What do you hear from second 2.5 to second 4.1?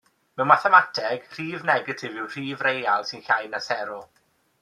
real sy'n llai na sero.